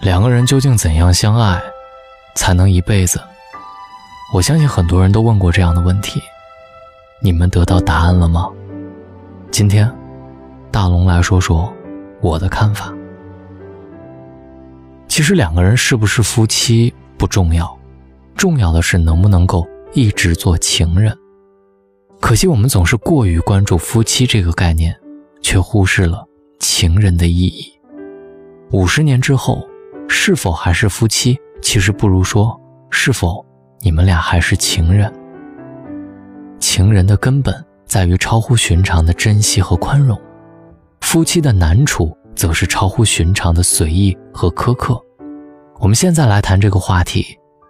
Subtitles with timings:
[0.00, 1.62] 两个人究竟怎样相爱，
[2.34, 3.20] 才能一辈子？
[4.34, 6.20] 我相信很多人都问过这样的问题，
[7.20, 8.50] 你们得到答案了吗？
[9.50, 9.88] 今天，
[10.70, 11.72] 大龙来说说
[12.20, 12.92] 我的看法。
[15.06, 17.78] 其实两个人是不是夫妻不重要，
[18.34, 21.16] 重要的是能不能够一直做情人。
[22.20, 24.98] 可惜我们总是过于关注夫妻这个概念，
[25.42, 26.26] 却忽视了
[26.58, 27.72] 情人的意义。
[28.72, 29.68] 五十年之后。
[30.14, 31.36] 是否还是夫妻？
[31.62, 33.44] 其实不如说，是否
[33.80, 35.10] 你们俩还是情人？
[36.60, 40.20] 情人的根本在于超乎寻常的珍惜和宽容，
[41.00, 45.00] 夫妻的难处则是超乎寻常的随意和苛刻。
[45.80, 47.24] 我们现在来谈这个话题，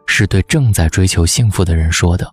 [0.06, 2.28] 是对正在追求幸福的人说的。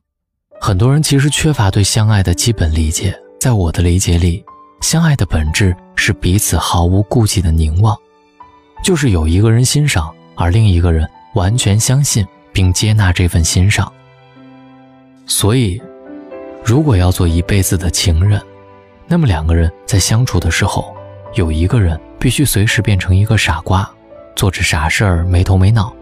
[0.59, 4.44] 很多人其实缺乏对相爱的基本理解，在我的理解里，
[4.81, 7.95] 相爱的本质是彼此毫无顾忌的凝望。
[8.84, 13.92] 就是有一个人欣赏，而另一个人完全相信并接纳这份欣赏。
[15.26, 15.80] 所以，
[16.64, 18.42] 如果要做一辈子的情人，
[19.08, 20.95] 那么两个人在相处的时候，
[21.36, 23.88] 有一个人必须随时变成一个傻瓜，
[24.36, 25.94] 做着傻事儿没头没脑；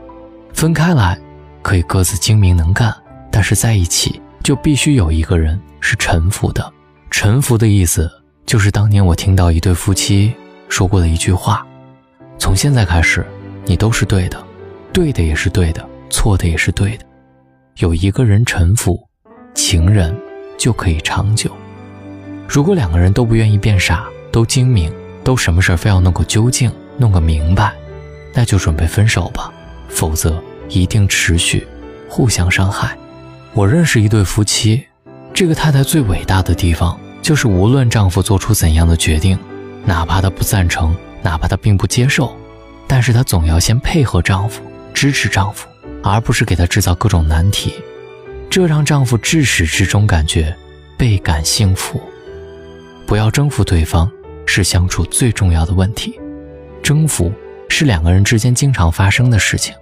[0.54, 1.20] 分开来，
[1.62, 2.94] 可以各自精明能干，
[3.32, 6.74] 但是在一起就必须有一个人是臣服的。
[7.10, 8.10] 臣服的意思，
[8.46, 10.34] 就是当年我听到一对夫妻
[10.70, 11.66] 说过的一句话。
[12.40, 13.26] 从现在开始，
[13.66, 14.42] 你都是对的，
[14.94, 17.06] 对的也是对的，错的也是对的。
[17.78, 19.00] 有一个人臣服，
[19.54, 20.16] 情人
[20.58, 21.52] 就可以长久。
[22.48, 24.92] 如果两个人都不愿意变傻，都精明，
[25.24, 27.74] 都什么事非要弄个究竟，弄个明白，
[28.34, 29.52] 那就准备分手吧，
[29.90, 31.68] 否则一定持续，
[32.08, 32.98] 互相伤害。
[33.54, 34.86] 我认识一对夫妻，
[35.34, 39.38] 这个太太最伟大的地方就是，无论丈夫做出怎样的决定，
[39.86, 40.96] 哪怕他不赞成。
[41.28, 42.34] 哪怕她并不接受，
[42.88, 45.68] 但是她总要先配合丈夫，支持丈夫，
[46.02, 47.74] 而不是给他制造各种难题，
[48.50, 50.56] 这让丈夫至始至终感觉
[50.98, 52.02] 倍感幸福。
[53.06, 54.10] 不要征服对方
[54.46, 56.18] 是相处最重要的问题，
[56.82, 57.30] 征服
[57.68, 59.76] 是两个人之间经常发生的事情，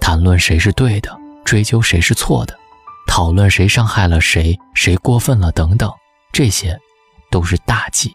[0.00, 2.58] 谈论谁是对的，追究谁是错的，
[3.06, 5.88] 讨论谁伤害了谁，谁过分了等等，
[6.32, 6.76] 这些
[7.30, 8.12] 都是大忌。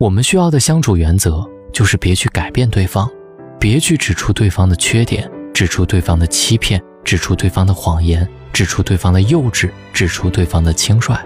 [0.00, 3.10] 我们需要的相处原则就是别去改变对方，
[3.58, 11.16] 别去指出对方的缺点，指出对方的欺骗，指出对方的谎言，指出对方的幼稚，指出对方的轻率。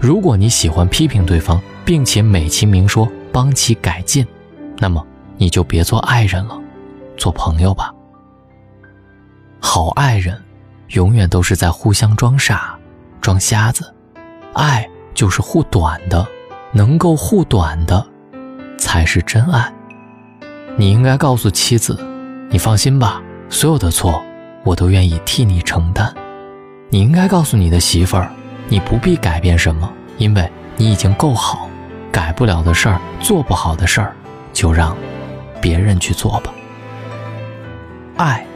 [0.00, 4.26] 如果你喜欢批评对方，并且美其名说帮其改进，
[4.78, 5.04] 那么
[5.36, 6.60] 你就别做爱人了，
[7.16, 7.92] 做朋友吧。
[9.60, 10.40] 好爱人，
[10.88, 12.78] 永远都是在互相装傻、
[13.20, 13.92] 装瞎子，
[14.52, 16.26] 爱就是护短的。
[16.72, 18.06] 能够护短的，
[18.78, 19.72] 才是真爱。
[20.76, 21.98] 你应该告诉妻子
[22.50, 24.22] ：“你放心吧，所有的错，
[24.64, 26.14] 我都愿意替你承担。”
[26.90, 28.30] 你应该告诉你的媳妇儿
[28.68, 31.68] ：“你不必改变什么，因为你已经够好。
[32.12, 34.14] 改不了的事儿，做不好的事儿，
[34.52, 34.96] 就让
[35.60, 36.52] 别人去做吧。”
[38.16, 38.46] 爱，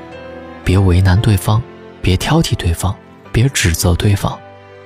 [0.64, 1.62] 别为难对方，
[2.00, 2.94] 别挑剔对方，
[3.32, 4.38] 别指责对方，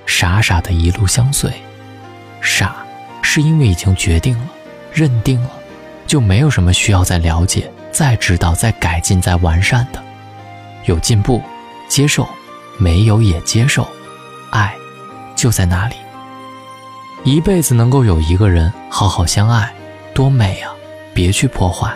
[0.07, 1.53] 傻傻的一路相随，
[2.41, 2.77] 傻。
[3.27, 4.47] 是因为已经决定了、
[4.95, 5.51] 认定了，
[6.07, 10.03] 就没有什么需要再了解、再知道、再改进、再完善的。
[10.85, 11.43] 有进步，
[11.89, 12.25] 接受；
[12.79, 13.87] 没有也接受。
[14.51, 14.73] 爱，
[15.35, 15.97] 就在那里。
[17.25, 19.75] 一辈子能够有一个人好好相爱，
[20.15, 20.71] 多美啊！
[21.13, 21.93] 别去破坏，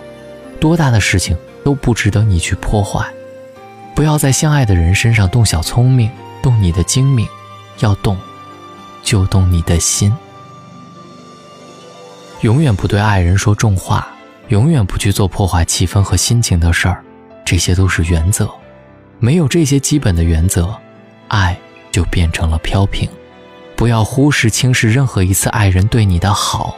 [0.59, 3.07] 多大的事情都不值得你去破坏。
[3.95, 6.11] 不要在相爱的人身上动小聪明，
[6.43, 7.29] 动你的精明。
[7.81, 8.17] 要动，
[9.05, 10.13] 就动你的心。
[12.43, 14.07] 永远不对爱人说重话，
[14.49, 17.03] 永远不去做破坏气氛和心情的事儿，
[17.45, 18.49] 这些都是原则。
[19.19, 20.73] 没有这些基本的原则，
[21.27, 21.59] 爱
[21.91, 23.09] 就变成了飘萍。
[23.75, 26.77] 不要忽视轻视任何一次爱人对你的好，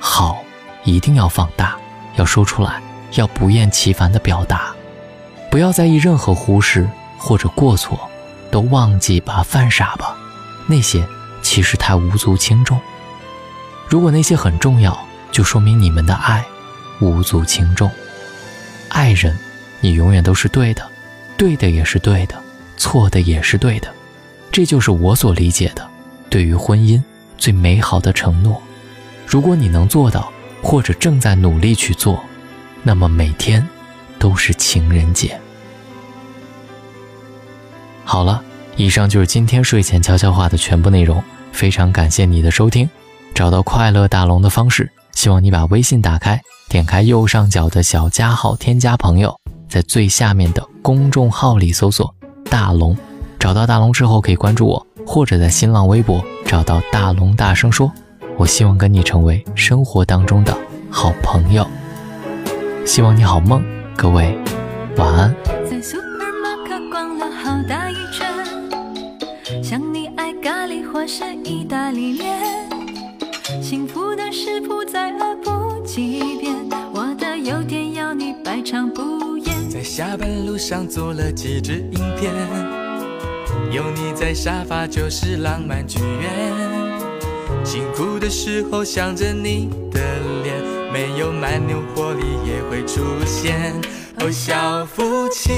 [0.00, 0.38] 好
[0.82, 1.76] 一定要放大，
[2.16, 4.74] 要说出来，要不厌其烦的表达。
[5.52, 7.98] 不要在意任何忽视或者过错，
[8.50, 10.16] 都忘记吧，犯傻吧，
[10.66, 11.06] 那些
[11.42, 12.80] 其实太无足轻重。
[13.88, 14.98] 如果那些很重要，
[15.30, 16.44] 就说明你们的爱
[17.00, 17.90] 无足轻重。
[18.88, 19.36] 爱人，
[19.80, 20.86] 你永远都是对的，
[21.36, 22.34] 对的也是对的，
[22.76, 23.92] 错的也是对的。
[24.50, 25.86] 这就是我所理解的
[26.30, 27.02] 对于婚姻
[27.36, 28.60] 最美好的承诺。
[29.26, 32.24] 如果你能做到，或者正在努力去做，
[32.82, 33.66] 那么每天
[34.18, 35.38] 都是情人节。
[38.04, 38.42] 好了，
[38.76, 41.22] 以上就是今天睡前悄悄话的全部内容。
[41.52, 42.88] 非常感谢你的收听。
[43.36, 46.40] 找到快乐大龙的方式，希望你把微信打开，
[46.70, 49.38] 点开右上角的小加号，添加朋友，
[49.68, 52.14] 在最下面的公众号里搜索
[52.50, 52.96] “大龙”，
[53.38, 57.92] 找到大龙之后可以关注我，或者在新浪微博找到“大龙大声说”。
[58.38, 60.56] 我希望跟你成为生活当中的
[60.90, 61.66] 好朋友，
[62.86, 63.62] 希望你好梦，
[63.98, 64.34] 各位
[64.96, 65.34] 晚安。
[65.70, 72.65] 在 supermarket 逛了好大一圈，像你爱咖喱或是意大利面，
[73.62, 76.54] 幸福的食谱再恶补几遍，
[76.92, 79.68] 我的优点要你百尝不厌。
[79.68, 82.32] 在下班路上做了几支影片，
[83.72, 86.30] 有你在沙发就是浪漫剧院。
[87.64, 90.00] 辛苦的时候想着你的
[90.42, 90.54] 脸，
[90.92, 93.72] 没有蛮牛活力也会出现。
[94.20, 95.52] 哦，小夫妻，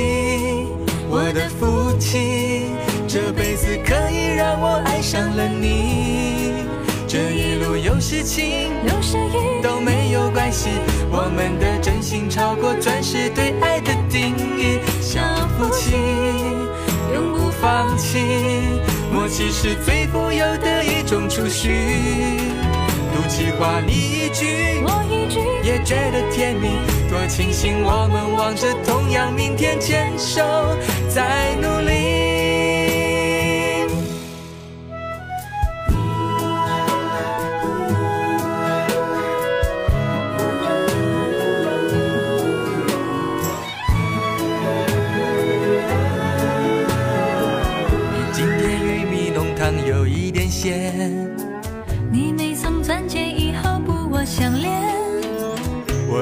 [1.08, 2.70] 我的夫妻，
[3.06, 6.37] 这辈子可以让我爱上了你。
[7.84, 10.70] 有事情，有时雨都没有关系，
[11.10, 14.80] 我们的真心超过钻石对爱的定义。
[15.00, 15.20] 小
[15.56, 15.94] 夫妻，
[17.14, 18.18] 永不放弃。
[19.12, 21.68] 默契是最富有的一种储蓄，
[23.14, 26.68] 赌气话你一句，我一句，也觉得甜蜜。
[27.08, 30.42] 多庆幸我们望着同样明天，牵手
[31.08, 32.47] 在努力。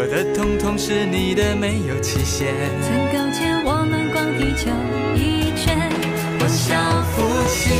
[0.06, 2.55] 的通通是你的，没有期限。
[2.82, 4.70] 曾勾肩我们逛地球
[5.14, 5.76] 一圈，
[6.38, 6.76] 我小
[7.12, 7.70] 夫妻，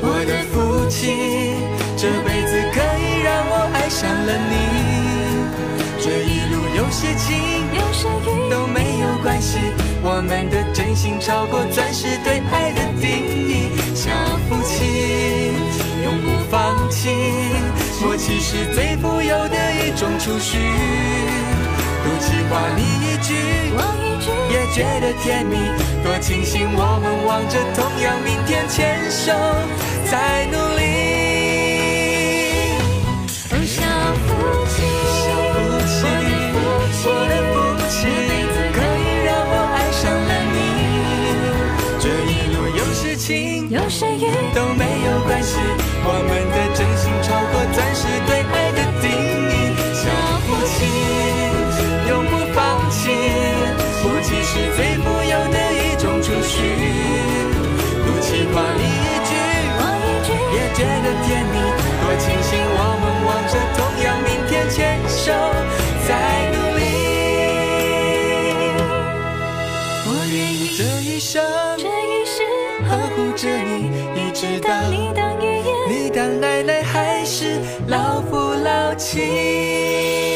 [0.00, 1.56] 我的夫妻，
[1.96, 4.52] 这辈子可以让我爱上了你。
[6.00, 9.58] 这一路有些晴，有些雨都没有关系，
[10.02, 13.10] 我们的真心超过钻石对爱的定
[13.48, 13.70] 义。
[13.94, 14.10] 小
[14.48, 15.52] 夫妻。
[16.04, 17.10] 永不放弃，
[18.00, 19.67] 默契是最富有的
[19.98, 20.58] 一种储蓄。
[22.04, 23.34] 赌气话你一句，
[23.74, 25.56] 我一句，也觉得甜蜜。
[26.04, 29.32] 多庆幸我们望着同样明天，牵手
[30.08, 30.86] 在努力。
[33.50, 33.82] 哦，小
[34.22, 34.28] 夫
[34.70, 34.86] 妻，
[35.18, 36.06] 小夫妻，
[37.02, 37.58] 我的夫
[37.90, 38.06] 妻，
[38.70, 40.56] 可以让我爱上了你。
[41.98, 44.30] 这一路有事情，有时雨
[61.28, 61.56] 见你。
[62.00, 65.30] 多庆幸我们望着同样明天，牵手
[66.08, 66.10] 在
[66.52, 66.82] 努力。
[70.06, 71.44] 我愿意这一生，
[71.76, 72.40] 这一世
[72.88, 75.68] 呵护着你，一直到你当爷爷。
[75.90, 80.27] 你当奶奶还是老夫老妻。